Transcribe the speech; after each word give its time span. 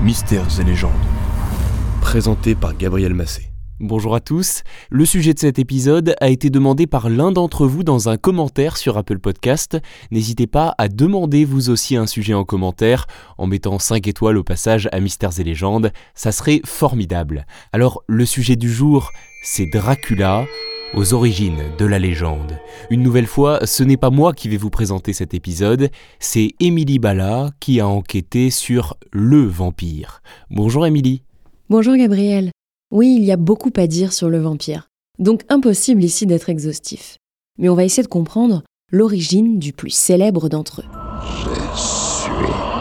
Mystères 0.00 0.60
et 0.60 0.64
légendes. 0.64 0.92
Présenté 2.00 2.54
par 2.54 2.76
Gabriel 2.76 3.14
Massé. 3.14 3.50
Bonjour 3.80 4.14
à 4.14 4.20
tous. 4.20 4.62
Le 4.90 5.04
sujet 5.04 5.34
de 5.34 5.40
cet 5.40 5.58
épisode 5.58 6.14
a 6.20 6.28
été 6.28 6.50
demandé 6.50 6.86
par 6.86 7.10
l'un 7.10 7.32
d'entre 7.32 7.66
vous 7.66 7.82
dans 7.82 8.08
un 8.08 8.16
commentaire 8.16 8.76
sur 8.76 8.96
Apple 8.96 9.18
Podcast. 9.18 9.76
N'hésitez 10.12 10.46
pas 10.46 10.72
à 10.78 10.86
demander 10.86 11.44
vous 11.44 11.68
aussi 11.68 11.96
un 11.96 12.06
sujet 12.06 12.32
en 12.32 12.44
commentaire 12.44 13.06
en 13.38 13.48
mettant 13.48 13.80
5 13.80 14.06
étoiles 14.06 14.36
au 14.36 14.44
passage 14.44 14.88
à 14.92 15.00
Mystères 15.00 15.40
et 15.40 15.44
légendes. 15.44 15.90
Ça 16.14 16.30
serait 16.30 16.60
formidable. 16.64 17.44
Alors, 17.72 18.04
le 18.06 18.24
sujet 18.24 18.54
du 18.54 18.72
jour, 18.72 19.10
c'est 19.42 19.66
Dracula 19.66 20.46
aux 20.94 21.14
origines 21.14 21.62
de 21.78 21.86
la 21.86 21.98
légende. 21.98 22.58
Une 22.90 23.02
nouvelle 23.02 23.26
fois, 23.26 23.66
ce 23.66 23.82
n'est 23.82 23.96
pas 23.96 24.10
moi 24.10 24.32
qui 24.32 24.48
vais 24.48 24.56
vous 24.56 24.70
présenter 24.70 25.12
cet 25.12 25.34
épisode, 25.34 25.90
c'est 26.18 26.52
Émilie 26.60 26.98
Bala 26.98 27.50
qui 27.60 27.80
a 27.80 27.86
enquêté 27.88 28.50
sur 28.50 28.96
le 29.12 29.42
vampire. 29.42 30.22
Bonjour 30.50 30.86
Émilie. 30.86 31.22
Bonjour 31.68 31.96
Gabriel. 31.96 32.50
Oui, 32.90 33.16
il 33.18 33.24
y 33.24 33.32
a 33.32 33.36
beaucoup 33.36 33.72
à 33.76 33.86
dire 33.86 34.12
sur 34.12 34.30
le 34.30 34.38
vampire, 34.38 34.88
donc 35.18 35.42
impossible 35.48 36.02
ici 36.02 36.26
d'être 36.26 36.48
exhaustif. 36.48 37.18
Mais 37.58 37.68
on 37.68 37.74
va 37.74 37.84
essayer 37.84 38.02
de 38.02 38.08
comprendre 38.08 38.62
l'origine 38.90 39.58
du 39.58 39.72
plus 39.72 39.90
célèbre 39.90 40.48
d'entre 40.48 40.80
eux. 40.80 40.88
Je 41.44 41.78
suis 41.78 42.77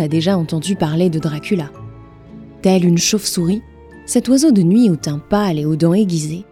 a 0.00 0.08
déjà 0.08 0.36
entendu 0.36 0.76
parler 0.76 1.10
de 1.10 1.18
Dracula. 1.18 1.70
Tel 2.62 2.84
une 2.84 2.98
chauve-souris, 2.98 3.62
cet 4.06 4.28
oiseau 4.28 4.50
de 4.50 4.62
nuit 4.62 4.90
au 4.90 4.96
teint 4.96 5.20
pâle 5.20 5.58
et 5.58 5.64
aux 5.64 5.76
dents 5.76 5.94
aiguisées 5.94 6.44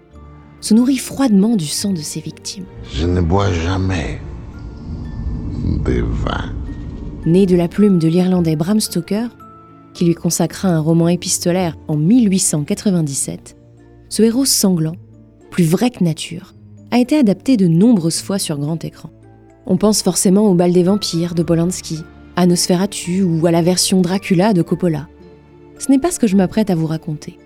se 0.60 0.74
nourrit 0.74 0.98
froidement 0.98 1.56
du 1.56 1.66
sang 1.66 1.92
de 1.92 2.00
ses 2.00 2.20
victimes. 2.20 2.64
Je 2.92 3.06
ne 3.06 3.20
bois 3.20 3.52
jamais 3.52 4.20
de 5.84 6.02
vin. 6.02 6.52
Né 7.26 7.46
de 7.46 7.56
la 7.56 7.68
plume 7.68 7.98
de 7.98 8.08
l'Irlandais 8.08 8.56
Bram 8.56 8.80
Stoker, 8.80 9.28
qui 9.94 10.04
lui 10.04 10.14
consacra 10.14 10.68
un 10.68 10.80
roman 10.80 11.08
épistolaire 11.08 11.76
en 11.88 11.96
1897, 11.96 13.56
ce 14.08 14.22
héros 14.22 14.44
sanglant, 14.44 14.96
plus 15.50 15.64
vrai 15.64 15.90
que 15.90 16.04
nature, 16.04 16.54
a 16.90 16.98
été 16.98 17.16
adapté 17.16 17.56
de 17.56 17.66
nombreuses 17.66 18.20
fois 18.20 18.38
sur 18.38 18.58
grand 18.58 18.84
écran. 18.84 19.10
On 19.66 19.76
pense 19.76 20.02
forcément 20.02 20.48
au 20.48 20.54
bal 20.54 20.72
des 20.72 20.82
vampires 20.82 21.34
de 21.34 21.42
Polanski, 21.42 21.98
à 22.38 22.46
Nosferatu 22.46 23.24
ou 23.24 23.44
à 23.48 23.50
la 23.50 23.62
version 23.62 24.00
Dracula 24.00 24.52
de 24.52 24.62
Coppola. 24.62 25.08
Ce 25.80 25.90
n'est 25.90 25.98
pas 25.98 26.12
ce 26.12 26.20
que 26.20 26.28
je 26.28 26.36
m'apprête 26.36 26.70
à 26.70 26.76
vous 26.76 26.86
raconter, 26.86 27.36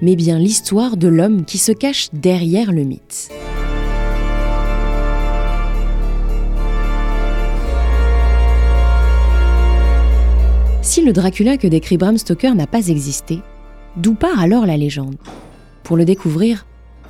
mais 0.00 0.16
bien 0.16 0.38
l'histoire 0.38 0.96
de 0.96 1.08
l'homme 1.08 1.44
qui 1.44 1.58
se 1.58 1.72
cache 1.72 2.08
derrière 2.14 2.72
le 2.72 2.84
mythe. 2.84 3.28
Si 10.80 11.04
le 11.04 11.12
Dracula 11.12 11.58
que 11.58 11.68
décrit 11.68 11.98
Bram 11.98 12.16
Stoker 12.16 12.54
n'a 12.54 12.66
pas 12.66 12.88
existé, 12.88 13.40
d'où 13.98 14.14
part 14.14 14.40
alors 14.40 14.64
la 14.64 14.78
légende? 14.78 15.16
Pour 15.82 15.98
le 15.98 16.06
découvrir, 16.06 16.64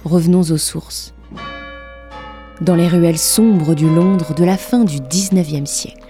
revenons 0.04 0.42
aux 0.50 0.58
sources. 0.58 1.14
Dans 2.60 2.74
les 2.74 2.88
ruelles 2.88 3.18
sombres 3.18 3.76
du 3.76 3.88
Londres 3.88 4.34
de 4.34 4.42
la 4.42 4.56
fin 4.56 4.82
du 4.82 4.96
19e 4.96 5.66
siècle. 5.66 6.09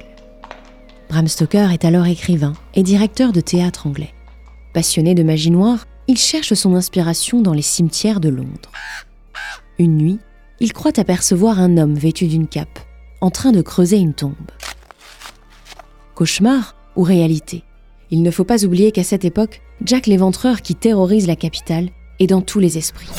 Bram 1.10 1.26
Stoker 1.26 1.72
est 1.72 1.84
alors 1.84 2.06
écrivain 2.06 2.52
et 2.74 2.84
directeur 2.84 3.32
de 3.32 3.40
théâtre 3.40 3.88
anglais. 3.88 4.14
Passionné 4.72 5.16
de 5.16 5.24
magie 5.24 5.50
noire, 5.50 5.88
il 6.06 6.16
cherche 6.16 6.54
son 6.54 6.76
inspiration 6.76 7.42
dans 7.42 7.52
les 7.52 7.62
cimetières 7.62 8.20
de 8.20 8.28
Londres. 8.28 8.70
Une 9.80 9.96
nuit, 9.96 10.20
il 10.60 10.72
croit 10.72 11.00
apercevoir 11.00 11.58
un 11.58 11.78
homme 11.78 11.96
vêtu 11.96 12.28
d'une 12.28 12.46
cape, 12.46 12.78
en 13.20 13.30
train 13.30 13.50
de 13.50 13.60
creuser 13.60 13.96
une 13.96 14.14
tombe. 14.14 14.36
Cauchemar 16.14 16.76
ou 16.94 17.02
réalité? 17.02 17.64
Il 18.12 18.22
ne 18.22 18.30
faut 18.30 18.44
pas 18.44 18.64
oublier 18.64 18.92
qu'à 18.92 19.02
cette 19.02 19.24
époque, 19.24 19.62
Jack 19.84 20.06
l'éventreur 20.06 20.62
qui 20.62 20.76
terrorise 20.76 21.26
la 21.26 21.34
capitale 21.34 21.88
est 22.20 22.28
dans 22.28 22.40
tous 22.40 22.60
les 22.60 22.78
esprits. 22.78 23.10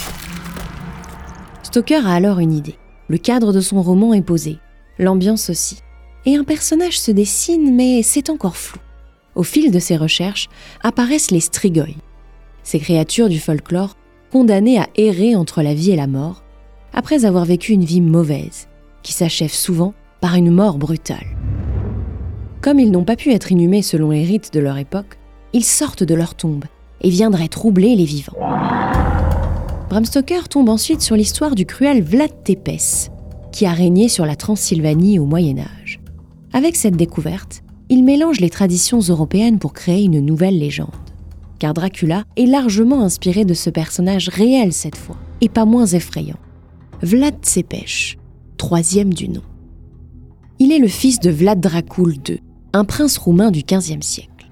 Stoker 1.64 2.08
a 2.08 2.14
alors 2.14 2.40
une 2.40 2.54
idée. 2.54 2.78
Le 3.10 3.18
cadre 3.18 3.52
de 3.52 3.60
son 3.60 3.82
roman 3.82 4.14
est 4.14 4.22
posé, 4.22 4.60
l'ambiance 4.98 5.50
aussi. 5.50 5.80
Et 6.26 6.36
un 6.36 6.44
personnage 6.44 7.00
se 7.00 7.12
dessine, 7.12 7.76
mais 7.76 8.04
c'est 8.04 8.30
encore 8.30 8.58
flou. 8.58 8.80
Au 9.36 9.44
fil 9.44 9.72
de 9.72 9.80
ses 9.80 9.98
recherches, 9.98 10.50
apparaissent 10.84 11.32
les 11.32 11.40
Strigoi, 11.40 11.96
ces 12.64 12.80
créatures 12.80 13.30
du 13.30 13.40
folklore 13.40 13.96
condamnées 14.32 14.80
à 14.80 14.88
errer 14.96 15.36
entre 15.36 15.62
la 15.62 15.74
vie 15.74 15.92
et 15.92 15.96
la 15.96 16.08
mort, 16.08 16.44
après 16.94 17.26
avoir 17.26 17.46
vécu 17.46 17.74
une 17.74 17.86
vie 17.86 18.02
mauvaise, 18.02 18.68
qui 19.04 19.14
s'achève 19.14 19.52
souvent 19.52 19.94
par 20.20 20.36
une 20.36 20.52
mort 20.52 20.78
brutale. 20.78 21.26
Comme 22.62 22.80
ils 22.80 22.92
n'ont 22.92 23.04
pas 23.04 23.16
pu 23.16 23.32
être 23.32 23.52
inhumés 23.52 23.82
selon 23.82 24.12
les 24.12 24.24
rites 24.24 24.54
de 24.54 24.60
leur 24.60 24.78
époque, 24.78 25.18
ils 25.54 25.66
sortent 25.66 26.04
de 26.04 26.14
leur 26.14 26.36
tombe 26.36 26.66
et 27.02 27.10
viendraient 27.10 27.48
troubler 27.48 27.96
les 27.96 28.06
vivants. 28.06 28.38
Bram 29.90 30.06
Stoker 30.06 30.48
tombe 30.48 30.70
ensuite 30.70 31.02
sur 31.02 31.16
l'histoire 31.16 31.56
du 31.56 31.66
cruel 31.66 32.04
Vlad 32.04 32.32
Tepes, 32.44 33.10
qui 33.52 33.66
a 33.66 33.74
régné 33.74 34.08
sur 34.08 34.26
la 34.26 34.36
Transylvanie 34.36 35.20
au 35.20 35.26
Moyen 35.26 35.58
Âge. 35.60 35.81
Avec 36.54 36.76
cette 36.76 36.98
découverte, 36.98 37.64
il 37.90 38.04
mélange 38.04 38.42
les 38.42 38.50
traditions 38.50 39.00
européennes 39.00 39.58
pour 39.58 39.74
créer 39.74 40.04
une 40.04 40.20
nouvelle 40.20 40.60
légende. 40.60 40.90
Car 41.60 41.74
Dracula 41.74 42.26
est 42.36 42.46
largement 42.46 43.02
inspiré 43.02 43.46
de 43.46 43.54
ce 43.54 43.70
personnage 43.70 44.28
réel 44.28 44.74
cette 44.74 44.98
fois, 44.98 45.18
et 45.40 45.48
pas 45.48 45.66
moins 45.66 45.86
effrayant. 45.86 46.40
Vlad 47.02 47.40
Tepes, 47.40 48.18
troisième 48.58 49.14
du 49.14 49.30
nom. 49.30 49.44
Il 50.60 50.72
est 50.74 50.80
le 50.80 50.90
fils 50.90 51.20
de 51.20 51.32
Vlad 51.32 51.60
Dracul 51.62 52.16
II, 52.28 52.42
un 52.74 52.84
prince 52.84 53.18
roumain 53.18 53.50
du 53.50 53.64
XVe 53.64 54.02
siècle. 54.02 54.50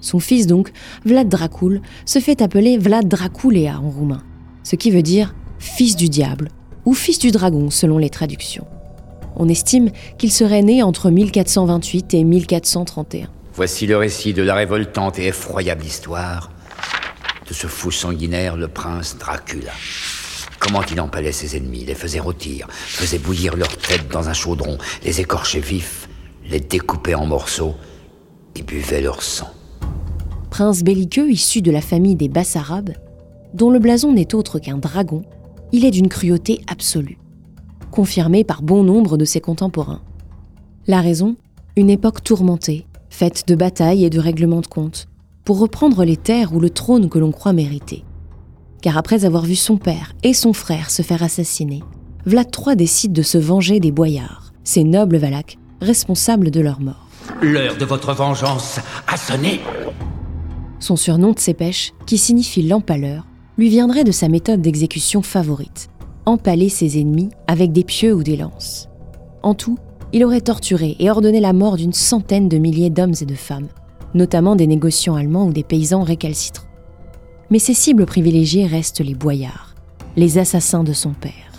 Son 0.00 0.18
fils 0.18 0.46
donc, 0.46 0.72
Vlad 1.04 1.28
Dracul, 1.28 1.82
se 2.06 2.20
fait 2.20 2.40
appeler 2.40 2.78
Vlad 2.78 3.06
Draculea 3.06 3.78
en 3.78 3.90
roumain, 3.90 4.22
ce 4.62 4.76
qui 4.76 4.90
veut 4.90 5.02
dire 5.02 5.34
fils 5.58 5.94
du 5.94 6.08
diable 6.08 6.48
ou 6.86 6.94
fils 6.94 7.18
du 7.18 7.30
dragon 7.30 7.68
selon 7.68 7.98
les 7.98 8.10
traductions. 8.10 8.66
On 9.42 9.48
estime 9.48 9.90
qu'il 10.18 10.30
serait 10.30 10.60
né 10.60 10.82
entre 10.82 11.08
1428 11.08 12.12
et 12.12 12.24
1431. 12.24 13.28
Voici 13.54 13.86
le 13.86 13.96
récit 13.96 14.34
de 14.34 14.42
la 14.42 14.54
révoltante 14.54 15.18
et 15.18 15.28
effroyable 15.28 15.82
histoire 15.82 16.50
de 17.48 17.54
ce 17.54 17.66
fou 17.66 17.90
sanguinaire, 17.90 18.58
le 18.58 18.68
prince 18.68 19.16
Dracula. 19.18 19.72
Comment 20.58 20.82
il 20.92 21.00
empalait 21.00 21.32
ses 21.32 21.56
ennemis, 21.56 21.86
les 21.86 21.94
faisait 21.94 22.20
rôtir, 22.20 22.66
faisait 22.70 23.18
bouillir 23.18 23.56
leurs 23.56 23.78
têtes 23.78 24.08
dans 24.12 24.28
un 24.28 24.34
chaudron, 24.34 24.76
les 25.04 25.22
écorchait 25.22 25.58
vifs, 25.58 26.06
les 26.50 26.60
découpait 26.60 27.14
en 27.14 27.24
morceaux 27.24 27.76
et 28.56 28.62
buvait 28.62 29.00
leur 29.00 29.22
sang. 29.22 29.48
Prince 30.50 30.82
belliqueux 30.82 31.30
issu 31.30 31.62
de 31.62 31.70
la 31.70 31.80
famille 31.80 32.14
des 32.14 32.28
Bassarabes, 32.28 32.92
dont 33.54 33.70
le 33.70 33.78
blason 33.78 34.12
n'est 34.12 34.34
autre 34.34 34.58
qu'un 34.58 34.76
dragon, 34.76 35.22
il 35.72 35.86
est 35.86 35.92
d'une 35.92 36.08
cruauté 36.08 36.60
absolue, 36.66 37.16
confirmée 37.90 38.44
par 38.44 38.62
bon 38.62 38.82
nombre 38.82 39.16
de 39.16 39.24
ses 39.24 39.40
contemporains. 39.40 40.02
La 40.86 41.00
raison 41.00 41.36
Une 41.76 41.90
époque 41.90 42.24
tourmentée, 42.24 42.86
faite 43.10 43.44
de 43.46 43.54
batailles 43.54 44.04
et 44.04 44.10
de 44.10 44.18
règlements 44.18 44.60
de 44.60 44.66
comptes, 44.66 45.08
pour 45.44 45.58
reprendre 45.58 46.04
les 46.04 46.16
terres 46.16 46.54
ou 46.54 46.60
le 46.60 46.70
trône 46.70 47.08
que 47.08 47.18
l'on 47.18 47.32
croit 47.32 47.52
mériter. 47.52 48.04
Car 48.82 48.96
après 48.96 49.24
avoir 49.24 49.44
vu 49.44 49.56
son 49.56 49.76
père 49.76 50.14
et 50.22 50.32
son 50.32 50.52
frère 50.52 50.90
se 50.90 51.02
faire 51.02 51.22
assassiner, 51.22 51.82
Vlad 52.24 52.48
III 52.54 52.76
décide 52.76 53.12
de 53.12 53.22
se 53.22 53.38
venger 53.38 53.80
des 53.80 53.92
boyards, 53.92 54.52
ces 54.64 54.84
nobles 54.84 55.16
valaques 55.16 55.58
responsables 55.80 56.50
de 56.50 56.60
leur 56.60 56.80
mort. 56.80 57.08
L'heure 57.42 57.76
de 57.76 57.84
votre 57.84 58.12
vengeance 58.12 58.80
a 59.06 59.16
sonné. 59.16 59.60
Son 60.78 60.96
surnom 60.96 61.32
Tsepech, 61.32 61.92
qui 62.06 62.18
signifie 62.18 62.62
l'empaleur, 62.62 63.26
lui 63.58 63.68
viendrait 63.68 64.04
de 64.04 64.12
sa 64.12 64.28
méthode 64.28 64.62
d'exécution 64.62 65.22
favorite, 65.22 65.90
empaler 66.26 66.68
ses 66.68 67.00
ennemis 67.00 67.30
avec 67.46 67.72
des 67.72 67.84
pieux 67.84 68.14
ou 68.14 68.22
des 68.22 68.36
lances. 68.36 68.88
En 69.42 69.54
tout, 69.54 69.78
il 70.12 70.24
aurait 70.24 70.40
torturé 70.40 70.96
et 70.98 71.10
ordonné 71.10 71.40
la 71.40 71.52
mort 71.52 71.76
d'une 71.76 71.92
centaine 71.92 72.48
de 72.48 72.58
milliers 72.58 72.90
d'hommes 72.90 73.14
et 73.20 73.26
de 73.26 73.34
femmes, 73.34 73.68
notamment 74.14 74.56
des 74.56 74.66
négociants 74.66 75.14
allemands 75.14 75.46
ou 75.46 75.52
des 75.52 75.64
paysans 75.64 76.02
récalcitrants. 76.02 76.66
Mais 77.50 77.58
ses 77.58 77.74
cibles 77.74 78.06
privilégiées 78.06 78.66
restent 78.66 79.00
les 79.00 79.14
boyards, 79.14 79.74
les 80.16 80.38
assassins 80.38 80.84
de 80.84 80.92
son 80.92 81.12
père. 81.12 81.52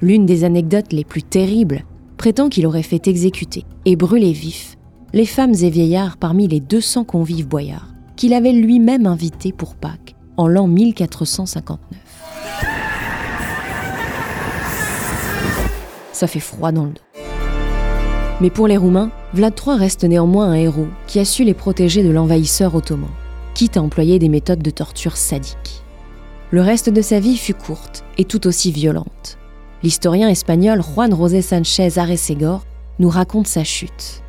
L'une 0.00 0.26
des 0.26 0.44
anecdotes 0.44 0.92
les 0.92 1.04
plus 1.04 1.22
terribles 1.22 1.84
prétend 2.16 2.48
qu'il 2.48 2.66
aurait 2.66 2.82
fait 2.82 3.06
exécuter 3.06 3.64
et 3.84 3.96
brûler 3.96 4.32
vifs 4.32 4.76
les 5.12 5.26
femmes 5.26 5.54
et 5.54 5.70
vieillards 5.70 6.16
parmi 6.16 6.48
les 6.48 6.60
200 6.60 7.04
convives 7.04 7.46
boyards 7.46 7.88
qu'il 8.16 8.32
avait 8.32 8.52
lui-même 8.52 9.06
invités 9.06 9.52
pour 9.52 9.74
Pâques 9.74 10.14
en 10.36 10.48
l'an 10.48 10.66
1459. 10.66 11.78
Ça 16.12 16.26
fait 16.26 16.40
froid 16.40 16.72
dans 16.72 16.84
le 16.84 16.90
dos. 16.90 17.22
Mais 18.40 18.50
pour 18.50 18.66
les 18.66 18.76
Roumains, 18.76 19.10
Vlad 19.34 19.54
III 19.54 19.76
reste 19.78 20.04
néanmoins 20.04 20.50
un 20.50 20.54
héros 20.54 20.88
qui 21.06 21.18
a 21.20 21.24
su 21.24 21.44
les 21.44 21.54
protéger 21.54 22.02
de 22.02 22.10
l'envahisseur 22.10 22.74
ottoman, 22.74 23.10
quitte 23.54 23.76
à 23.76 23.82
employer 23.82 24.18
des 24.18 24.28
méthodes 24.28 24.62
de 24.62 24.70
torture 24.70 25.16
sadiques. 25.16 25.82
Le 26.50 26.60
reste 26.60 26.90
de 26.90 27.02
sa 27.02 27.20
vie 27.20 27.36
fut 27.36 27.54
courte 27.54 28.04
et 28.18 28.24
tout 28.24 28.46
aussi 28.46 28.72
violente. 28.72 29.38
L'historien 29.82 30.28
espagnol 30.28 30.82
Juan 30.82 31.16
José 31.16 31.40
Sánchez 31.40 31.98
Aresegor 31.98 32.64
nous 32.98 33.08
raconte 33.08 33.46
sa 33.46 33.64
chute. 33.64 34.22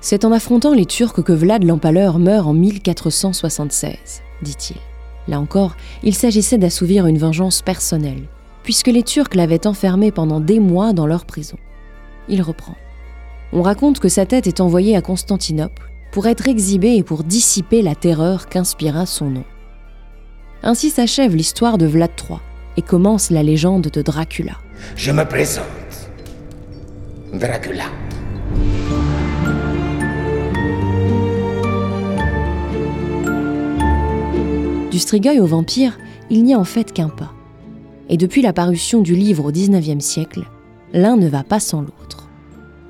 C'est 0.00 0.24
en 0.24 0.32
affrontant 0.32 0.72
les 0.72 0.86
Turcs 0.86 1.22
que 1.22 1.32
Vlad 1.32 1.64
l'Empaleur 1.64 2.18
meurt 2.18 2.46
en 2.46 2.54
1476, 2.54 4.22
dit-il. 4.42 4.76
Là 5.28 5.38
encore, 5.38 5.76
il 6.02 6.14
s'agissait 6.14 6.56
d'assouvir 6.56 7.06
une 7.06 7.18
vengeance 7.18 7.60
personnelle, 7.60 8.24
puisque 8.62 8.88
les 8.88 9.02
Turcs 9.02 9.34
l'avaient 9.34 9.66
enfermé 9.66 10.10
pendant 10.10 10.40
des 10.40 10.60
mois 10.60 10.92
dans 10.92 11.06
leur 11.06 11.24
prison. 11.24 11.56
Il 12.28 12.42
reprend. 12.42 12.76
On 13.52 13.62
raconte 13.62 13.98
que 13.98 14.08
sa 14.08 14.26
tête 14.26 14.46
est 14.46 14.60
envoyée 14.60 14.96
à 14.96 15.02
Constantinople 15.02 15.90
pour 16.12 16.26
être 16.26 16.48
exhibée 16.48 16.96
et 16.96 17.02
pour 17.02 17.24
dissiper 17.24 17.82
la 17.82 17.94
terreur 17.94 18.48
qu'inspira 18.48 19.06
son 19.06 19.30
nom. 19.30 19.44
Ainsi 20.62 20.90
s'achève 20.90 21.34
l'histoire 21.34 21.78
de 21.78 21.86
Vlad 21.86 22.10
III 22.28 22.38
et 22.76 22.82
commence 22.82 23.30
la 23.30 23.42
légende 23.42 23.88
de 23.88 24.02
Dracula. 24.02 24.58
Je 24.96 25.10
me 25.10 25.24
présente. 25.24 25.64
Dracula. 27.32 27.84
Du 34.90 34.98
Strigoi 34.98 35.40
au 35.40 35.46
vampire, 35.46 35.98
il 36.30 36.42
n'y 36.42 36.54
a 36.54 36.58
en 36.58 36.64
fait 36.64 36.92
qu'un 36.92 37.08
pas. 37.08 37.32
Et 38.10 38.16
depuis 38.16 38.42
la 38.42 38.52
parution 38.52 39.00
du 39.00 39.14
livre 39.14 39.46
au 39.46 39.52
XIXe 39.52 40.04
siècle, 40.04 40.42
l'un 40.92 41.16
ne 41.16 41.28
va 41.28 41.44
pas 41.44 41.60
sans 41.60 41.80
l'autre. 41.80 42.28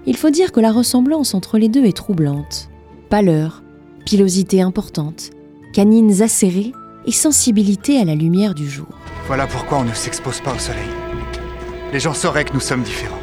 Il 0.06 0.16
faut 0.16 0.30
dire 0.30 0.50
que 0.50 0.60
la 0.60 0.72
ressemblance 0.72 1.34
entre 1.34 1.58
les 1.58 1.68
deux 1.68 1.84
est 1.84 1.96
troublante. 1.96 2.70
Pâleur, 3.10 3.62
pilosité 4.06 4.62
importante, 4.62 5.30
canines 5.74 6.22
acérées 6.22 6.72
et 7.06 7.12
sensibilité 7.12 7.98
à 7.98 8.06
la 8.06 8.14
lumière 8.14 8.54
du 8.54 8.68
jour. 8.68 8.88
Voilà 9.26 9.46
pourquoi 9.46 9.80
on 9.80 9.84
ne 9.84 9.92
s'expose 9.92 10.40
pas 10.40 10.54
au 10.54 10.58
soleil. 10.58 10.88
Les 11.92 12.00
gens 12.00 12.14
sauraient 12.14 12.46
que 12.46 12.54
nous 12.54 12.60
sommes 12.60 12.82
différents. 12.82 13.20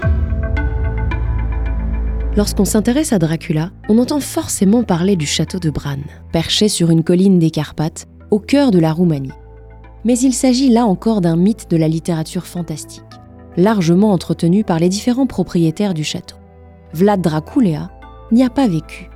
Lorsqu'on 2.36 2.66
s'intéresse 2.66 3.12
à 3.12 3.18
Dracula, 3.18 3.72
on 3.90 3.98
entend 3.98 4.20
forcément 4.20 4.84
parler 4.84 5.16
du 5.16 5.26
château 5.26 5.58
de 5.58 5.72
Bran, 5.72 5.98
perché 6.32 6.70
sur 6.70 6.92
une 6.92 7.04
colline 7.04 7.40
des 7.40 7.50
Carpates, 7.50 8.08
au 8.30 8.38
cœur 8.38 8.70
de 8.70 8.78
la 8.78 8.94
Roumanie. 8.94 9.32
Mais 10.06 10.18
il 10.20 10.34
s'agit 10.34 10.70
là 10.70 10.86
encore 10.86 11.22
d'un 11.22 11.36
mythe 11.36 11.70
de 11.70 11.78
la 11.78 11.88
littérature 11.88 12.46
fantastique, 12.46 13.04
largement 13.56 14.12
entretenu 14.12 14.64
par 14.64 14.80
les 14.80 14.90
différents 14.90 15.28
propriétaires 15.28 15.94
du 15.94 16.04
château. 16.04 16.38
Vlad 16.94 17.22
Dracula 17.22 17.92
n'y 18.32 18.44
a 18.44 18.50
pas 18.50 18.68
vécu. 18.68 19.10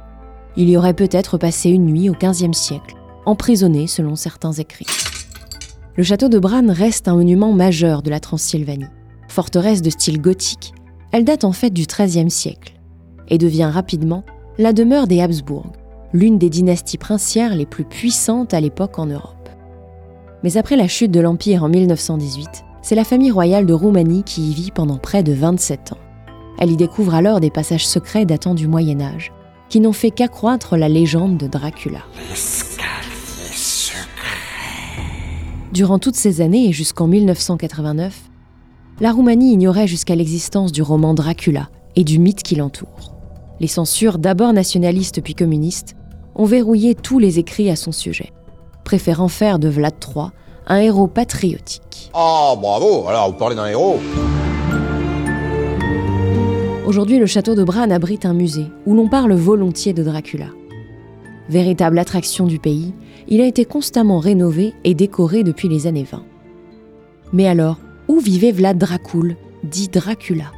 Il 0.57 0.69
y 0.69 0.78
aurait 0.78 0.94
peut-être 0.94 1.38
passé 1.38 1.69
une 1.69 1.86
nuit 1.86 2.10
au 2.10 2.13
XVe 2.13 2.54
siècle, 2.54 2.95
emprisonné 3.25 3.88
selon 3.88 4.16
certains 4.16 4.51
écrits. 4.51 4.88
Le 5.95 6.04
château 6.04 6.30
de 6.30 6.39
Bran 6.39 6.66
reste 6.68 7.07
un 7.07 7.16
monument 7.16 7.54
majeur 7.54 8.01
de 8.01 8.10
la 8.10 8.19
Transylvanie. 8.19 8.86
Forteresse 9.28 9.81
de 9.81 9.89
style 9.89 10.19
gothique, 10.19 10.74
elle 11.12 11.25
date 11.25 11.44
en 11.44 11.51
fait 11.51 11.69
du 11.69 11.86
XIIIe 11.86 12.31
siècle 12.31 12.74
et 13.30 13.38
devient 13.38 13.69
rapidement 13.72 14.24
la 14.57 14.74
demeure 14.74 15.07
des 15.07 15.22
Habsbourg, 15.22 15.72
l'une 16.13 16.38
des 16.38 16.50
dynasties 16.50 16.98
princières 16.98 17.56
les 17.56 17.66
plus 17.66 17.86
puissantes 17.86 18.54
à 18.54 18.60
l'époque 18.60 19.00
en 19.00 19.06
Europe. 19.06 19.41
Mais 20.44 20.58
après 20.58 20.76
la 20.76 20.88
chute 20.88 21.12
de 21.12 21.20
l'Empire 21.20 21.64
en 21.64 21.70
1918, 21.70 22.66
c'est 22.82 22.96
la 22.96 23.04
famille 23.04 23.32
royale 23.32 23.66
de 23.66 23.74
Roumanie 23.74 24.24
qui 24.24 24.50
y 24.50 24.54
vit 24.54 24.72
pendant 24.72 24.98
près 24.98 25.22
de 25.22 25.34
27 25.34 25.94
ans. 25.94 25.98
Elle 26.58 26.72
y 26.72 26.78
découvre 26.78 27.14
alors 27.14 27.40
des 27.40 27.52
passages 27.52 27.88
secrets 27.88 28.26
datant 28.26 28.56
du 28.56 28.68
Moyen 28.68 29.02
Âge, 29.02 29.32
qui 29.70 29.80
n'ont 29.80 29.94
fait 29.94 30.12
qu'accroître 30.12 30.78
la 30.78 30.90
légende 30.90 31.38
de 31.38 31.48
Dracula. 31.48 32.02
Durant 35.72 36.00
toutes 36.00 36.16
ces 36.16 36.42
années 36.42 36.68
et 36.68 36.74
jusqu'en 36.74 37.08
1989, 37.08 38.30
la 39.00 39.12
Roumanie 39.12 39.54
ignorait 39.54 39.88
jusqu'à 39.88 40.16
l'existence 40.16 40.72
du 40.72 40.82
roman 40.82 41.14
Dracula 41.14 41.70
et 41.96 42.04
du 42.04 42.20
mythe 42.20 42.44
qui 42.44 42.56
l'entoure. 42.56 43.16
Les 43.60 43.68
censures, 43.68 44.18
d'abord 44.18 44.54
nationalistes 44.54 45.22
puis 45.22 45.36
communistes, 45.36 45.96
ont 46.36 46.46
verrouillé 46.46 46.96
tous 46.96 47.20
les 47.20 47.40
écrits 47.40 47.70
à 47.70 47.76
son 47.76 47.92
sujet, 47.92 48.32
préférant 48.92 49.30
faire 49.30 49.58
de 49.58 49.70
Vlad 49.70 49.94
III 50.06 50.26
un 50.68 50.80
héros 50.80 51.08
patriotique. 51.08 52.12
Ah, 52.14 52.56
bravo 52.58 53.08
Alors, 53.08 53.32
vous 53.32 53.38
parlez 53.38 53.56
d'un 53.56 53.68
héros 53.68 54.02
Aujourd'hui, 56.86 57.18
le 57.18 57.26
château 57.26 57.56
de 57.56 57.64
Bran 57.64 57.90
abrite 57.90 58.26
un 58.26 58.34
musée 58.34 58.66
où 58.86 58.94
l'on 58.94 59.08
parle 59.08 59.32
volontiers 59.32 59.94
de 59.94 60.04
Dracula. 60.04 60.48
Véritable 61.48 62.00
attraction 62.00 62.48
du 62.48 62.60
pays, 62.60 62.94
il 63.30 63.40
a 63.40 63.46
été 63.46 63.64
constamment 63.64 64.20
rénové 64.20 64.74
et 64.84 64.94
décoré 64.94 65.44
depuis 65.44 65.70
les 65.70 65.88
années 65.88 66.06
20. 66.12 66.26
Mais 67.32 67.48
alors, 67.48 67.78
où 68.10 68.20
vivait 68.20 68.52
Vlad 68.52 68.78
Dracul, 68.78 69.38
dit 69.64 69.88
Dracula? 69.88 70.52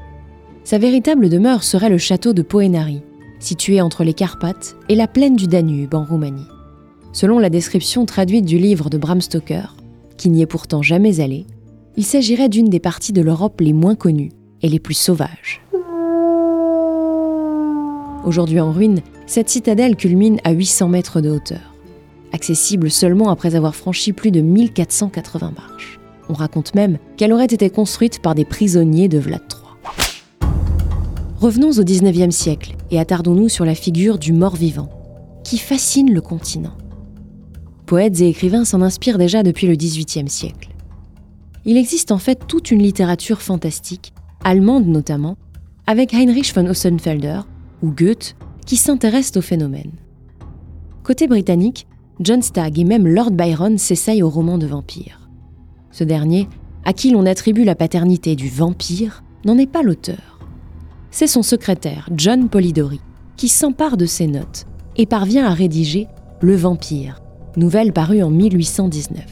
Sa 0.64 0.80
véritable 0.80 1.30
demeure 1.30 1.64
serait 1.64 1.92
le 1.92 2.00
château 2.00 2.34
de 2.34 2.42
Poenari, 2.42 3.04
situé 3.38 3.80
entre 3.80 4.04
les 4.04 4.16
Carpates 4.16 4.76
et 4.90 4.96
la 4.96 5.08
plaine 5.08 5.36
du 5.36 5.46
Danube 5.46 5.94
en 5.94 6.04
Roumanie. 6.04 6.48
Selon 7.14 7.38
la 7.38 7.52
description 7.52 8.08
traduite 8.08 8.46
du 8.46 8.58
livre 8.58 8.90
de 8.90 8.98
Bram 8.98 9.22
Stoker, 9.22 9.76
qui 10.18 10.32
n'y 10.32 10.42
est 10.42 10.48
pourtant 10.48 10.82
jamais 10.82 11.20
allé, 11.20 11.46
il 11.96 12.04
s'agirait 12.04 12.50
d'une 12.50 12.70
des 12.70 12.80
parties 12.80 13.14
de 13.14 13.22
l'Europe 13.22 13.62
les 13.62 13.72
moins 13.72 13.94
connues 13.94 14.32
et 14.64 14.68
les 14.68 14.80
plus 14.80 14.96
sauvages. 14.96 15.62
Aujourd'hui 18.26 18.60
en 18.60 18.72
ruine, 18.72 19.02
cette 19.28 19.50
citadelle 19.50 19.96
culmine 19.96 20.40
à 20.44 20.54
800 20.54 20.88
mètres 20.88 21.22
de 21.22 21.30
hauteur, 21.30 21.76
accessible 22.32 22.90
seulement 22.90 23.30
après 23.30 23.54
avoir 23.54 23.76
franchi 23.76 24.12
plus 24.12 24.32
de 24.32 24.42
1480 24.42 25.54
marches. 25.56 26.00
On 26.30 26.34
raconte 26.34 26.74
même 26.74 26.98
qu'elle 27.16 27.34
aurait 27.34 27.46
été 27.46 27.70
construite 27.70 28.24
par 28.24 28.34
des 28.34 28.46
prisonniers 28.46 29.08
de 29.08 29.20
Vlad 29.20 29.42
III. 29.52 30.50
Revenons 31.40 31.74
au 31.78 31.84
XIXe 31.84 32.36
siècle 32.36 32.76
et 32.90 33.00
attardons-nous 33.00 33.50
sur 33.50 33.66
la 33.66 33.76
figure 33.76 34.18
du 34.18 34.34
mort-vivant, 34.34 34.90
qui 35.44 35.60
fascine 35.60 36.12
le 36.12 36.22
continent. 36.22 36.74
Poètes 37.86 38.22
et 38.22 38.30
écrivains 38.30 38.66
s'en 38.66 38.82
inspirent 38.82 39.18
déjà 39.18 39.44
depuis 39.44 39.68
le 39.68 39.76
XVIIIe 39.76 40.30
siècle. 40.30 40.70
Il 41.66 41.78
existe 41.78 42.12
en 42.12 42.18
fait 42.18 42.48
toute 42.48 42.72
une 42.72 42.82
littérature 42.82 43.42
fantastique, 43.42 44.14
allemande 44.44 44.88
notamment, 44.88 45.38
avec 45.88 46.14
Heinrich 46.14 46.54
von 46.54 46.68
Ossenfelder 46.68 47.42
ou 47.82 47.92
Goethe, 47.92 48.36
qui 48.66 48.78
s'intéressent 48.78 49.38
au 49.38 49.42
phénomène. 49.42 49.92
Côté 51.04 51.28
britannique, 51.28 51.88
John 52.20 52.42
Stagg 52.42 52.80
et 52.80 52.84
même 52.84 53.08
Lord 53.08 53.32
Byron 53.32 53.78
s'essayent 53.78 54.24
au 54.24 54.30
roman 54.30 54.58
de 54.58 54.68
vampire. 54.68 55.30
Ce 55.92 56.04
dernier, 56.04 56.48
à 56.86 56.94
qui 56.94 57.12
l'on 57.12 57.26
attribue 57.26 57.64
la 57.64 57.76
paternité 57.76 58.36
du 58.36 58.50
vampire, 58.50 59.24
n'en 59.46 59.58
est 59.58 59.72
pas 59.72 59.84
l'auteur. 59.84 60.40
C'est 61.12 61.28
son 61.28 61.44
secrétaire, 61.44 62.10
John 62.16 62.50
Polidori, 62.50 63.02
qui 63.36 63.50
s'empare 63.50 63.98
de 63.98 64.06
ses 64.06 64.28
notes 64.28 64.66
et 64.98 65.06
parvient 65.06 65.46
à 65.46 65.54
rédiger 65.54 66.08
Le 66.42 66.56
Vampire, 66.56 67.23
nouvelle 67.58 67.94
parue 67.94 68.24
en 68.24 68.30
1819. 68.30 69.24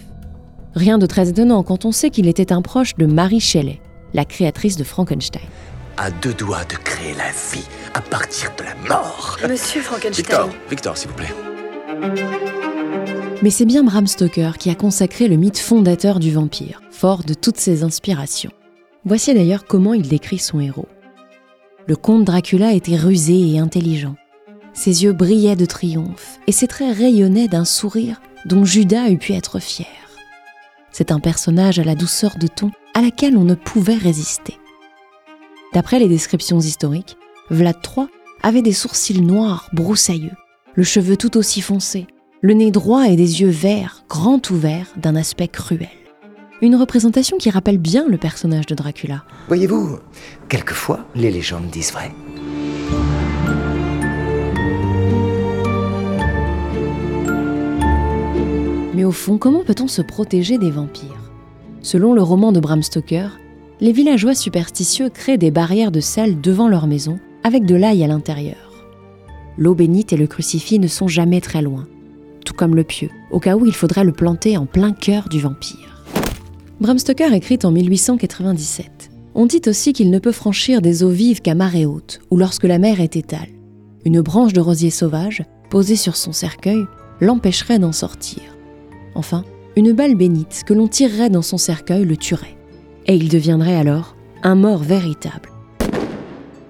Rien 0.75 0.97
de 0.97 1.05
très 1.05 1.29
étonnant 1.29 1.63
quand 1.63 1.85
on 1.85 1.91
sait 1.91 2.09
qu'il 2.09 2.27
était 2.27 2.53
un 2.53 2.61
proche 2.61 2.95
de 2.95 3.05
Mary 3.05 3.39
Shelley, 3.39 3.81
la 4.13 4.25
créatrice 4.25 4.77
de 4.77 4.83
Frankenstein. 4.83 5.41
À 5.97 6.09
deux 6.09 6.33
doigts 6.33 6.63
de 6.63 6.75
créer 6.75 7.13
la 7.13 7.29
vie 7.53 7.67
à 7.93 8.01
partir 8.01 8.51
de 8.57 8.63
la 8.63 8.75
mort. 8.87 9.37
Monsieur 9.47 9.81
Frankenstein. 9.81 10.15
Victor, 10.15 10.49
Victor, 10.69 10.97
s'il 10.97 11.09
vous 11.09 11.15
plaît. 11.15 11.33
Mais 13.43 13.49
c'est 13.49 13.65
bien 13.65 13.83
Bram 13.83 14.07
Stoker 14.07 14.51
qui 14.57 14.69
a 14.69 14.75
consacré 14.75 15.27
le 15.27 15.35
mythe 15.35 15.57
fondateur 15.57 16.19
du 16.19 16.31
vampire, 16.31 16.81
fort 16.91 17.23
de 17.23 17.33
toutes 17.33 17.57
ses 17.57 17.83
inspirations. 17.83 18.51
Voici 19.03 19.33
d'ailleurs 19.33 19.65
comment 19.65 19.93
il 19.93 20.07
décrit 20.07 20.37
son 20.37 20.59
héros. 20.59 20.87
Le 21.87 21.95
comte 21.95 22.23
Dracula 22.23 22.73
était 22.73 22.95
rusé 22.95 23.53
et 23.53 23.59
intelligent. 23.59 24.15
Ses 24.73 25.03
yeux 25.03 25.13
brillaient 25.13 25.55
de 25.55 25.65
triomphe 25.65 26.39
et 26.47 26.51
ses 26.51 26.67
traits 26.67 26.97
rayonnaient 26.97 27.47
d'un 27.47 27.65
sourire 27.65 28.21
dont 28.45 28.65
Judas 28.65 29.09
eût 29.09 29.17
pu 29.17 29.33
être 29.33 29.59
fier. 29.59 29.87
C'est 30.91 31.11
un 31.11 31.19
personnage 31.19 31.79
à 31.79 31.83
la 31.83 31.95
douceur 31.95 32.37
de 32.37 32.47
ton 32.47 32.71
à 32.93 33.01
laquelle 33.01 33.37
on 33.37 33.43
ne 33.43 33.55
pouvait 33.55 33.95
résister. 33.95 34.57
D'après 35.73 35.99
les 35.99 36.07
descriptions 36.07 36.59
historiques, 36.59 37.17
Vlad 37.49 37.77
III 37.85 38.07
avait 38.43 38.61
des 38.61 38.73
sourcils 38.73 39.21
noirs 39.21 39.69
broussailleux, 39.73 40.31
le 40.75 40.83
cheveu 40.83 41.15
tout 41.15 41.37
aussi 41.37 41.61
foncé, 41.61 42.07
le 42.41 42.53
nez 42.53 42.71
droit 42.71 43.07
et 43.07 43.15
des 43.15 43.41
yeux 43.41 43.49
verts, 43.49 44.03
grand 44.09 44.49
ouverts, 44.49 44.87
d'un 44.97 45.15
aspect 45.15 45.47
cruel. 45.47 45.87
Une 46.61 46.75
représentation 46.75 47.37
qui 47.37 47.49
rappelle 47.49 47.77
bien 47.77 48.07
le 48.07 48.17
personnage 48.17 48.65
de 48.65 48.75
Dracula. 48.75 49.23
Voyez-vous, 49.47 49.99
quelquefois, 50.49 51.05
les 51.15 51.31
légendes 51.31 51.69
disent 51.69 51.91
vrai. 51.91 52.11
Au 59.11 59.13
fond, 59.13 59.37
comment 59.37 59.65
peut-on 59.65 59.89
se 59.89 60.01
protéger 60.01 60.57
des 60.57 60.71
vampires? 60.71 61.33
Selon 61.81 62.13
le 62.13 62.21
roman 62.21 62.53
de 62.53 62.61
Bram 62.61 62.81
Stoker, 62.81 63.41
les 63.81 63.91
villageois 63.91 64.35
superstitieux 64.35 65.09
créent 65.09 65.37
des 65.37 65.51
barrières 65.51 65.91
de 65.91 65.99
sel 65.99 66.39
devant 66.39 66.69
leur 66.69 66.87
maison 66.87 67.19
avec 67.43 67.65
de 67.65 67.75
l'ail 67.75 68.05
à 68.05 68.07
l'intérieur. 68.07 68.85
L'eau 69.57 69.75
bénite 69.75 70.13
et 70.13 70.17
le 70.17 70.27
crucifix 70.27 70.79
ne 70.79 70.87
sont 70.87 71.09
jamais 71.09 71.41
très 71.41 71.61
loin, 71.61 71.89
tout 72.45 72.53
comme 72.53 72.73
le 72.73 72.85
pieu, 72.85 73.09
au 73.31 73.41
cas 73.41 73.57
où 73.57 73.65
il 73.65 73.73
faudrait 73.73 74.05
le 74.05 74.13
planter 74.13 74.55
en 74.55 74.65
plein 74.65 74.93
cœur 74.93 75.27
du 75.27 75.41
vampire. 75.41 76.05
Bram 76.79 76.97
Stoker 76.97 77.33
écrit 77.33 77.59
en 77.63 77.71
1897 77.71 79.11
On 79.35 79.45
dit 79.45 79.63
aussi 79.67 79.91
qu'il 79.91 80.09
ne 80.09 80.19
peut 80.19 80.31
franchir 80.31 80.81
des 80.81 81.03
eaux 81.03 81.09
vives 81.09 81.41
qu'à 81.41 81.53
marée 81.53 81.85
haute 81.85 82.21
ou 82.31 82.37
lorsque 82.37 82.63
la 82.63 82.79
mer 82.79 83.01
est 83.01 83.17
étale. 83.17 83.49
Une 84.05 84.21
branche 84.21 84.53
de 84.53 84.61
rosier 84.61 84.89
sauvage, 84.89 85.43
posée 85.69 85.97
sur 85.97 86.15
son 86.15 86.31
cercueil, 86.31 86.85
l'empêcherait 87.19 87.77
d'en 87.77 87.91
sortir. 87.91 88.50
Enfin, 89.15 89.43
une 89.75 89.93
balle 89.93 90.15
bénite 90.15 90.63
que 90.65 90.73
l'on 90.73 90.87
tirerait 90.87 91.29
dans 91.29 91.41
son 91.41 91.57
cercueil 91.57 92.05
le 92.05 92.17
tuerait. 92.17 92.57
Et 93.07 93.15
il 93.15 93.29
deviendrait 93.29 93.75
alors 93.75 94.15
un 94.43 94.55
mort 94.55 94.83
véritable. 94.83 95.49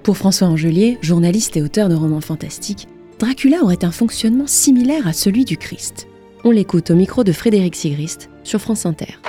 Pour 0.03 0.17
François 0.17 0.47
Angelier, 0.47 0.97
journaliste 1.01 1.57
et 1.57 1.61
auteur 1.61 1.89
de 1.89 1.95
romans 1.95 2.21
fantastiques, 2.21 2.87
Dracula 3.19 3.63
aurait 3.63 3.85
un 3.85 3.91
fonctionnement 3.91 4.47
similaire 4.47 5.07
à 5.07 5.13
celui 5.13 5.45
du 5.45 5.57
Christ. 5.57 6.07
On 6.43 6.49
l'écoute 6.49 6.89
au 6.89 6.95
micro 6.95 7.23
de 7.23 7.31
Frédéric 7.31 7.75
Sigrist 7.75 8.29
sur 8.43 8.59
France 8.59 8.87
Inter. 8.87 9.19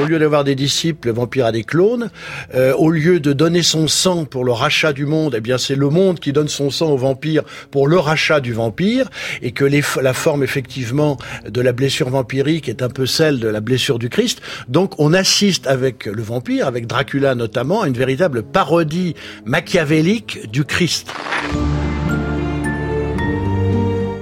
Au 0.00 0.06
lieu 0.06 0.18
d'avoir 0.18 0.42
des 0.42 0.56
disciples, 0.56 1.08
le 1.08 1.14
vampire 1.14 1.46
a 1.46 1.52
des 1.52 1.62
clones. 1.62 2.10
Euh, 2.54 2.74
au 2.74 2.90
lieu 2.90 3.20
de 3.20 3.32
donner 3.32 3.62
son 3.62 3.86
sang 3.86 4.24
pour 4.24 4.44
le 4.44 4.50
rachat 4.50 4.92
du 4.92 5.06
monde, 5.06 5.34
eh 5.36 5.40
bien 5.40 5.56
c'est 5.56 5.76
le 5.76 5.88
monde 5.88 6.18
qui 6.18 6.32
donne 6.32 6.48
son 6.48 6.70
sang 6.70 6.90
au 6.90 6.96
vampire 6.96 7.44
pour 7.70 7.86
le 7.86 7.96
rachat 7.98 8.40
du 8.40 8.52
vampire, 8.52 9.08
et 9.40 9.52
que 9.52 9.64
la 9.64 10.12
forme 10.12 10.42
effectivement 10.42 11.16
de 11.48 11.60
la 11.60 11.72
blessure 11.72 12.10
vampirique 12.10 12.68
est 12.68 12.82
un 12.82 12.88
peu 12.88 13.06
celle 13.06 13.38
de 13.38 13.46
la 13.46 13.60
blessure 13.60 14.00
du 14.00 14.08
Christ. 14.08 14.40
Donc 14.68 14.98
on 14.98 15.12
assiste 15.12 15.68
avec 15.68 16.06
le 16.06 16.22
vampire, 16.22 16.66
avec 16.66 16.88
Dracula 16.88 17.36
notamment, 17.36 17.82
à 17.82 17.88
une 17.88 17.94
véritable 17.94 18.42
parodie 18.42 19.14
machiavélique 19.44 20.50
du 20.50 20.64
Christ. 20.64 21.12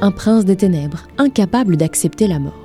Un 0.02 0.10
prince 0.10 0.44
des 0.44 0.56
ténèbres, 0.56 1.06
incapable 1.16 1.76
d'accepter 1.76 2.26
la 2.26 2.40
mort. 2.40 2.58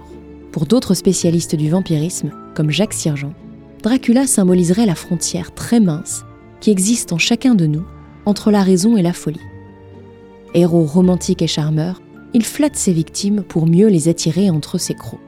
Pour 0.52 0.66
d'autres 0.66 0.96
spécialistes 0.96 1.56
du 1.56 1.70
vampirisme, 1.70 2.32
comme 2.58 2.72
Jacques 2.72 2.96
Sirgeant, 2.96 3.36
Dracula 3.84 4.26
symboliserait 4.26 4.88
la 4.88 4.96
frontière 4.96 5.54
très 5.54 5.80
mince 5.80 6.26
qui 6.60 6.72
existe 6.72 7.14
en 7.14 7.20
chacun 7.20 7.54
de 7.54 7.68
nous 7.68 7.86
entre 8.26 8.50
la 8.50 8.64
raison 8.64 8.98
et 8.98 9.04
la 9.04 9.14
folie. 9.14 9.40
Héros 10.56 10.86
romantique 10.86 11.44
et 11.44 11.48
charmeur, 11.48 12.02
il 12.34 12.44
flatte 12.44 12.76
ses 12.76 12.94
victimes 12.94 13.44
pour 13.44 13.68
mieux 13.68 13.90
les 13.90 14.08
attirer 14.08 14.50
entre 14.50 14.80
ses 14.80 14.96
crocs. 14.96 15.20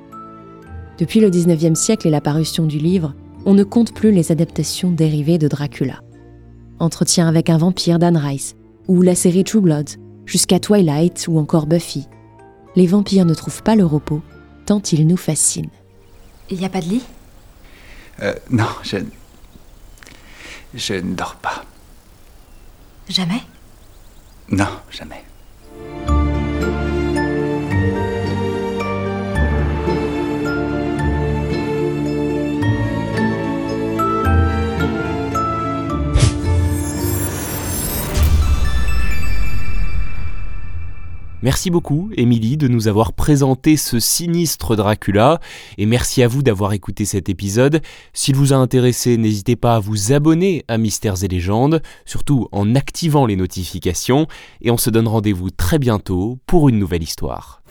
Depuis 0.98 1.19
le 1.19 1.29
19e 1.29 1.75
siècle 1.75 2.07
et 2.07 2.12
la 2.12 2.19
parution 2.19 2.65
du 2.65 2.79
livre, 2.79 3.13
on 3.45 3.53
ne 3.53 3.63
compte 3.63 3.93
plus 3.93 4.12
les 4.12 4.31
adaptations 4.31 4.89
dérivées 4.89 5.38
de 5.38 5.48
Dracula. 5.48 6.01
Entretien 6.79 7.27
avec 7.27 7.51
un 7.51 7.59
vampire 7.59 8.00
d'Anne 8.00 8.17
Rice, 8.17 8.55
ou 8.88 9.03
la 9.03 9.13
série 9.13 9.43
True 9.43 9.62
Blood, 9.62 9.89
jusqu'à 10.25 10.59
Twilight 10.59 11.27
ou 11.29 11.38
encore 11.38 11.67
Buffy. 11.67 12.07
Les 12.75 12.88
vampires 12.88 13.25
ne 13.25 13.36
trouvent 13.36 13.62
pas 13.62 13.75
le 13.75 13.86
repos 13.86 14.21
tant 14.65 14.81
ils 14.91 15.05
nous 15.05 15.17
fascinent. 15.17 15.69
Il 16.50 16.57
n'y 16.57 16.65
a 16.65 16.69
pas 16.69 16.81
de 16.81 16.88
lit? 16.88 17.03
Euh, 18.21 18.33
non, 18.49 18.67
je. 18.83 18.97
Je 20.73 20.93
ne 20.93 21.15
dors 21.15 21.35
pas. 21.35 21.63
Jamais? 23.07 23.41
Non, 24.49 24.69
jamais. 24.91 25.23
Merci 41.41 41.69
beaucoup, 41.69 42.10
Émilie, 42.17 42.58
de 42.58 42.67
nous 42.67 42.89
avoir 42.89 43.13
présenté 43.13 43.77
ce 43.77 43.98
sinistre 43.98 44.75
Dracula, 44.75 45.39
et 45.77 45.86
merci 45.86 46.22
à 46.22 46.27
vous 46.27 46.43
d'avoir 46.43 46.74
écouté 46.74 47.05
cet 47.05 47.29
épisode. 47.29 47.81
S'il 48.12 48.36
vous 48.36 48.51
a 48.51 48.58
intéressé, 48.58 49.15
n'hésitez 49.15 49.55
pas 49.55 49.75
à 49.75 49.79
vous 49.79 50.12
abonner 50.12 50.65
à 50.67 50.77
Mystères 50.77 51.24
et 51.24 51.29
Légendes, 51.29 51.81
surtout 52.05 52.50
en 52.51 52.75
activant 52.75 53.25
les 53.25 53.38
notifications, 53.38 54.27
et 54.62 54.69
on 54.69 54.77
se 54.77 54.89
donne 54.89 55.08
rendez-vous 55.08 55.50
très 55.50 55.79
bientôt 55.79 56.39
pour 56.46 56.67
une 56.67 56.77
nouvelle 56.77 57.03
histoire. 57.03 57.62